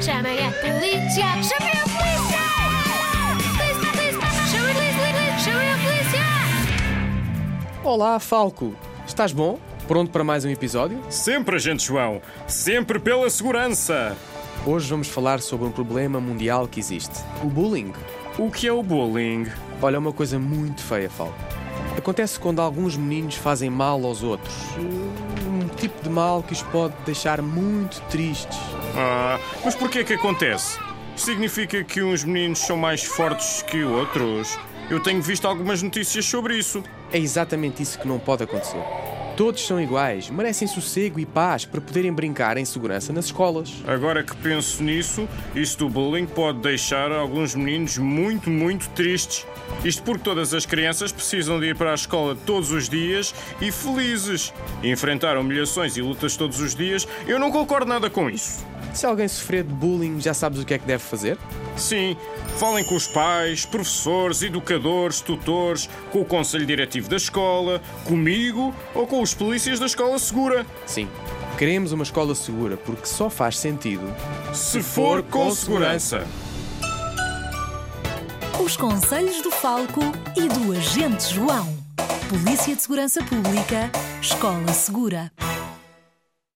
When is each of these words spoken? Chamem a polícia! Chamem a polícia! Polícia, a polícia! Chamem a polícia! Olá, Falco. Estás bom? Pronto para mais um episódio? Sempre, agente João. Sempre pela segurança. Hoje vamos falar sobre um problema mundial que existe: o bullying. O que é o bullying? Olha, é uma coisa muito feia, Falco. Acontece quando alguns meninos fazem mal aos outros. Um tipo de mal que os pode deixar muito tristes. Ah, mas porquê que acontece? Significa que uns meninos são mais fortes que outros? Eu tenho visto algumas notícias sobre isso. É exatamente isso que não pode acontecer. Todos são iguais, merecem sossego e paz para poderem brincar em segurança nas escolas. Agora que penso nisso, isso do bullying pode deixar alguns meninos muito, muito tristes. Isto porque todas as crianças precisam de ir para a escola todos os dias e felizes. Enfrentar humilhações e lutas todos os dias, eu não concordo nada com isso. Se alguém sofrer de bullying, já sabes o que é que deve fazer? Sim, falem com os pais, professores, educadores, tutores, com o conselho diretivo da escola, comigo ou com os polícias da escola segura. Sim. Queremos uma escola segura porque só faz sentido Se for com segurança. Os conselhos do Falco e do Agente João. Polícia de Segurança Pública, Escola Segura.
Chamem 0.00 0.38
a 0.46 0.50
polícia! 0.50 1.24
Chamem 1.42 1.72
a 1.72 1.84
polícia! 1.86 2.42
Polícia, 3.56 3.88
a 3.88 3.92
polícia! 3.92 5.38
Chamem 5.38 5.72
a 5.72 5.76
polícia! 5.78 6.24
Olá, 7.82 8.18
Falco. 8.18 8.74
Estás 9.06 9.32
bom? 9.32 9.58
Pronto 9.88 10.10
para 10.10 10.24
mais 10.24 10.44
um 10.44 10.50
episódio? 10.50 11.00
Sempre, 11.08 11.56
agente 11.56 11.84
João. 11.84 12.20
Sempre 12.46 12.98
pela 12.98 13.30
segurança. 13.30 14.16
Hoje 14.66 14.90
vamos 14.90 15.08
falar 15.08 15.40
sobre 15.40 15.66
um 15.66 15.72
problema 15.72 16.20
mundial 16.20 16.66
que 16.66 16.80
existe: 16.80 17.22
o 17.42 17.46
bullying. 17.46 17.92
O 18.38 18.50
que 18.50 18.66
é 18.66 18.72
o 18.72 18.82
bullying? 18.82 19.46
Olha, 19.80 19.96
é 19.96 19.98
uma 19.98 20.12
coisa 20.12 20.38
muito 20.38 20.82
feia, 20.82 21.08
Falco. 21.08 21.38
Acontece 21.96 22.38
quando 22.38 22.60
alguns 22.60 22.96
meninos 22.96 23.36
fazem 23.36 23.70
mal 23.70 24.04
aos 24.04 24.22
outros. 24.22 24.54
Um 24.76 25.68
tipo 25.76 26.02
de 26.02 26.10
mal 26.10 26.42
que 26.42 26.52
os 26.52 26.62
pode 26.62 26.94
deixar 27.06 27.40
muito 27.40 28.00
tristes. 28.10 28.58
Ah, 28.96 29.38
mas 29.62 29.74
porquê 29.74 30.02
que 30.02 30.14
acontece? 30.14 30.78
Significa 31.14 31.84
que 31.84 32.02
uns 32.02 32.24
meninos 32.24 32.60
são 32.60 32.76
mais 32.76 33.04
fortes 33.04 33.62
que 33.62 33.82
outros? 33.82 34.58
Eu 34.88 35.00
tenho 35.00 35.20
visto 35.20 35.46
algumas 35.46 35.82
notícias 35.82 36.24
sobre 36.24 36.56
isso. 36.56 36.82
É 37.12 37.18
exatamente 37.18 37.82
isso 37.82 37.98
que 37.98 38.08
não 38.08 38.18
pode 38.18 38.44
acontecer. 38.44 38.82
Todos 39.36 39.66
são 39.66 39.78
iguais, 39.78 40.30
merecem 40.30 40.66
sossego 40.66 41.20
e 41.20 41.26
paz 41.26 41.66
para 41.66 41.78
poderem 41.78 42.10
brincar 42.10 42.56
em 42.56 42.64
segurança 42.64 43.12
nas 43.12 43.26
escolas. 43.26 43.70
Agora 43.86 44.22
que 44.22 44.34
penso 44.36 44.82
nisso, 44.82 45.28
isso 45.54 45.76
do 45.76 45.90
bullying 45.90 46.24
pode 46.24 46.60
deixar 46.60 47.12
alguns 47.12 47.54
meninos 47.54 47.98
muito, 47.98 48.48
muito 48.48 48.88
tristes. 48.90 49.46
Isto 49.84 50.02
porque 50.04 50.24
todas 50.24 50.54
as 50.54 50.64
crianças 50.64 51.12
precisam 51.12 51.60
de 51.60 51.66
ir 51.66 51.76
para 51.76 51.90
a 51.90 51.94
escola 51.94 52.34
todos 52.46 52.72
os 52.72 52.88
dias 52.88 53.34
e 53.60 53.70
felizes. 53.70 54.54
Enfrentar 54.82 55.36
humilhações 55.36 55.98
e 55.98 56.00
lutas 56.00 56.34
todos 56.34 56.58
os 56.58 56.74
dias, 56.74 57.06
eu 57.26 57.38
não 57.38 57.50
concordo 57.50 57.90
nada 57.90 58.08
com 58.08 58.30
isso. 58.30 58.64
Se 58.92 59.06
alguém 59.06 59.28
sofrer 59.28 59.62
de 59.62 59.72
bullying, 59.72 60.20
já 60.20 60.32
sabes 60.32 60.60
o 60.60 60.64
que 60.64 60.74
é 60.74 60.78
que 60.78 60.86
deve 60.86 61.02
fazer? 61.02 61.38
Sim, 61.76 62.16
falem 62.58 62.84
com 62.84 62.94
os 62.94 63.06
pais, 63.06 63.66
professores, 63.66 64.42
educadores, 64.42 65.20
tutores, 65.20 65.88
com 66.10 66.20
o 66.20 66.24
conselho 66.24 66.64
diretivo 66.64 67.08
da 67.08 67.16
escola, 67.16 67.80
comigo 68.04 68.74
ou 68.94 69.06
com 69.06 69.20
os 69.20 69.34
polícias 69.34 69.78
da 69.78 69.86
escola 69.86 70.18
segura. 70.18 70.66
Sim. 70.86 71.08
Queremos 71.58 71.92
uma 71.92 72.02
escola 72.02 72.34
segura 72.34 72.76
porque 72.76 73.06
só 73.06 73.30
faz 73.30 73.58
sentido 73.58 74.14
Se 74.52 74.82
for 74.82 75.22
com 75.22 75.50
segurança. 75.50 76.26
Os 78.62 78.76
conselhos 78.76 79.40
do 79.42 79.50
Falco 79.50 80.00
e 80.36 80.48
do 80.48 80.72
Agente 80.72 81.32
João. 81.32 81.76
Polícia 82.28 82.74
de 82.74 82.82
Segurança 82.82 83.22
Pública, 83.22 83.90
Escola 84.20 84.72
Segura. 84.72 85.30